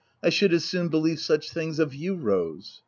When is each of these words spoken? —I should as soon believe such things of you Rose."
—I 0.23 0.29
should 0.31 0.51
as 0.51 0.65
soon 0.65 0.87
believe 0.87 1.19
such 1.19 1.51
things 1.51 1.77
of 1.77 1.93
you 1.93 2.15
Rose." 2.15 2.79